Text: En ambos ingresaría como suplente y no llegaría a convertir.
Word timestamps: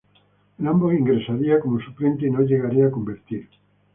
En 0.57 0.65
ambos 0.65 0.95
ingresaría 0.95 1.59
como 1.59 1.79
suplente 1.79 2.25
y 2.25 2.31
no 2.31 2.41
llegaría 2.41 2.87
a 2.87 2.91
convertir. 2.91 3.47